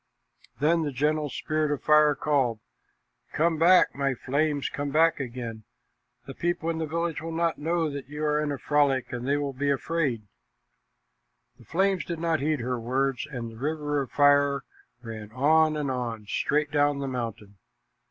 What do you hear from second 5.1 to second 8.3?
again! The people in the village will not know that you